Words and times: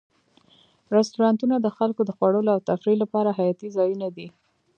رستورانتونه 0.95 1.55
د 1.59 1.67
خلکو 1.77 2.01
د 2.05 2.11
خوړلو 2.17 2.49
او 2.55 2.59
تفریح 2.69 2.97
لپاره 3.03 3.35
حیاتي 3.39 3.69
ځایونه 3.77 4.07
دي. 4.15 4.27